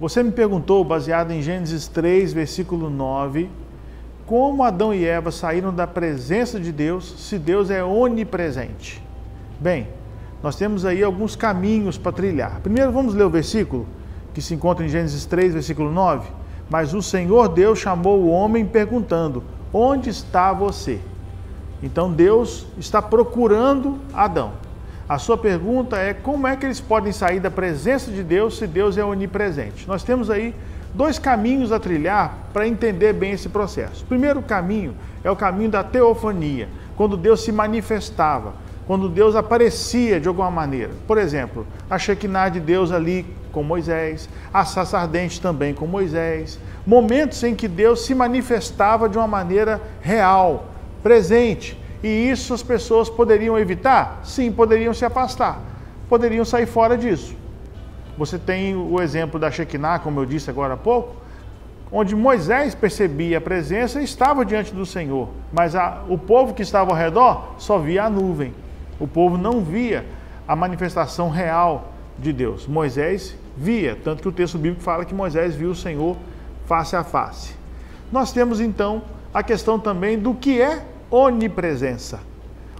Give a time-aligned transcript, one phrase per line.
[0.00, 3.48] Você me perguntou, baseado em Gênesis 3, versículo 9,
[4.26, 9.00] como Adão e Eva saíram da presença de Deus se Deus é onipresente.
[9.60, 9.86] Bem,
[10.42, 12.60] nós temos aí alguns caminhos para trilhar.
[12.60, 13.86] Primeiro vamos ler o versículo
[14.34, 16.28] que se encontra em Gênesis 3, versículo 9.
[16.68, 20.98] Mas o Senhor Deus chamou o homem perguntando: Onde está você?
[21.82, 24.52] Então Deus está procurando Adão.
[25.06, 28.66] A sua pergunta é como é que eles podem sair da presença de Deus se
[28.66, 29.86] Deus é onipresente?
[29.86, 30.54] Nós temos aí
[30.94, 34.02] dois caminhos a trilhar para entender bem esse processo.
[34.04, 38.54] O primeiro caminho é o caminho da teofania, quando Deus se manifestava,
[38.86, 40.92] quando Deus aparecia de alguma maneira.
[41.06, 46.58] Por exemplo, a Shekinah de Deus ali com Moisés, a saça ardente também com Moisés.
[46.86, 50.70] Momentos em que Deus se manifestava de uma maneira real,
[51.02, 51.83] presente.
[52.04, 54.20] E isso as pessoas poderiam evitar?
[54.22, 55.58] Sim, poderiam se afastar,
[56.06, 57.34] poderiam sair fora disso.
[58.18, 61.16] Você tem o exemplo da Shekinah, como eu disse agora há pouco,
[61.90, 66.60] onde Moisés percebia a presença e estava diante do Senhor, mas a, o povo que
[66.60, 68.52] estava ao redor só via a nuvem.
[69.00, 70.04] O povo não via
[70.46, 72.66] a manifestação real de Deus.
[72.66, 76.18] Moisés via, tanto que o texto bíblico fala que Moisés viu o Senhor
[76.66, 77.54] face a face.
[78.12, 79.00] Nós temos então
[79.32, 80.84] a questão também do que é
[81.14, 82.18] onipresença.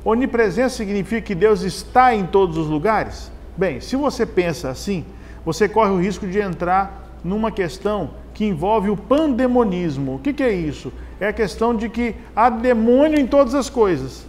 [0.04, 3.30] Onipresença significa que Deus está em todos os lugares?
[3.56, 5.04] Bem, se você pensa assim,
[5.44, 10.16] você corre o risco de entrar numa questão que envolve o pandemonismo.
[10.16, 10.92] O que, que é isso?
[11.20, 14.26] É a questão de que há demônio em todas as coisas,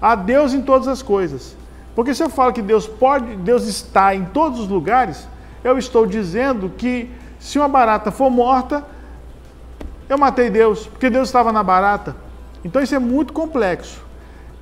[0.00, 1.56] há Deus em todas as coisas.
[1.96, 5.26] Porque se eu falo que Deus pode, Deus está em todos os lugares,
[5.64, 8.84] eu estou dizendo que se uma barata for morta,
[10.08, 12.29] eu matei Deus, porque Deus estava na barata.
[12.64, 14.02] Então isso é muito complexo.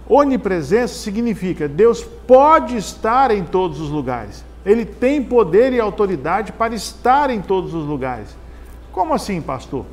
[0.09, 4.45] Onipresença significa Deus pode estar em todos os lugares.
[4.65, 8.37] Ele tem poder e autoridade para estar em todos os lugares.
[8.93, 9.85] Como assim, pastor?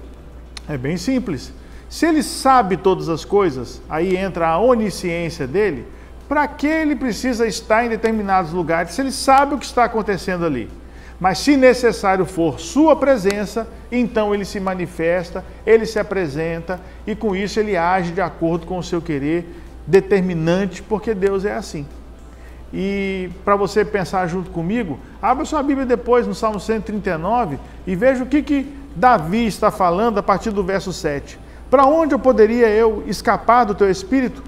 [0.67, 1.53] É bem simples.
[1.89, 5.85] Se ele sabe todas as coisas, aí entra a onisciência dele.
[6.27, 10.45] Para que ele precisa estar em determinados lugares se ele sabe o que está acontecendo
[10.45, 10.69] ali?
[11.19, 17.35] Mas se necessário for sua presença, então ele se manifesta, ele se apresenta e com
[17.35, 19.47] isso ele age de acordo com o seu querer
[19.87, 21.85] determinante, porque Deus é assim.
[22.73, 28.23] E para você pensar junto comigo, abra sua Bíblia depois no Salmo 139 e veja
[28.23, 31.39] o que, que Davi está falando a partir do verso 7.
[31.69, 34.43] Para onde eu poderia eu escapar do teu espírito?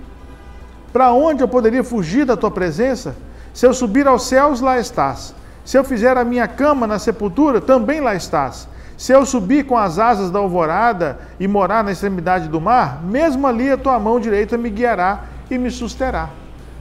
[0.91, 3.15] Para onde eu poderia fugir da tua presença?
[3.53, 5.33] Se eu subir aos céus, lá estás.
[5.67, 8.69] Se eu fizer a minha cama na sepultura, também lá estás.
[8.97, 13.45] Se eu subir com as asas da alvorada e morar na extremidade do mar, mesmo
[13.45, 16.29] ali a tua mão direita me guiará e me susterá.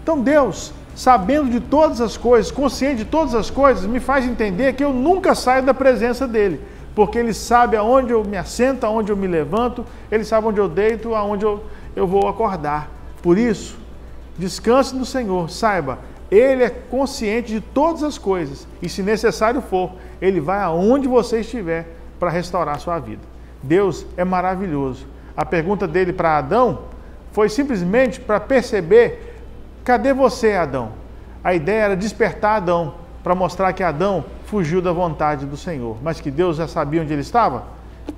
[0.00, 4.74] Então Deus, sabendo de todas as coisas, consciente de todas as coisas, me faz entender
[4.74, 6.60] que eu nunca saio da presença dele,
[6.94, 10.68] porque ele sabe aonde eu me assento, aonde eu me levanto, ele sabe onde eu
[10.68, 11.64] deito, aonde eu,
[11.96, 12.88] eu vou acordar.
[13.20, 13.76] Por isso,
[14.38, 15.98] descanse no Senhor, saiba,
[16.30, 21.40] ele é consciente de todas as coisas e, se necessário for, ele vai aonde você
[21.40, 21.86] estiver
[22.18, 23.22] para restaurar a sua vida.
[23.62, 25.06] Deus é maravilhoso.
[25.36, 26.80] A pergunta dele para Adão
[27.32, 29.40] foi simplesmente para perceber:
[29.84, 30.92] cadê você, Adão?
[31.44, 36.20] A ideia era despertar Adão para mostrar que Adão fugiu da vontade do Senhor, mas
[36.20, 37.64] que Deus já sabia onde ele estava?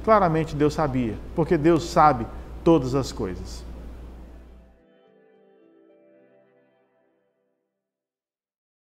[0.05, 2.27] Claramente Deus sabia, porque Deus sabe
[2.63, 3.68] todas as coisas.